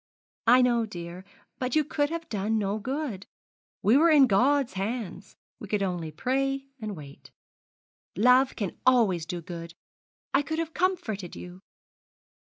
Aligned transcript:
'I 0.47 0.63
know, 0.63 0.85
dear; 0.87 1.23
but 1.59 1.75
you 1.75 1.83
could 1.83 2.09
have 2.09 2.27
done 2.27 2.57
no 2.57 2.79
good. 2.79 3.27
We 3.83 3.97
were 3.97 4.09
in 4.09 4.25
God's 4.25 4.73
hands. 4.73 5.35
We 5.59 5.67
could 5.67 5.83
only 5.83 6.09
pray 6.11 6.69
and 6.81 6.95
wait.' 6.97 7.29
'Love 8.15 8.55
can 8.55 8.79
always 8.83 9.27
do 9.27 9.43
good. 9.43 9.75
I 10.33 10.41
could 10.41 10.57
have 10.57 10.73
comforted 10.73 11.35
you! 11.35 11.61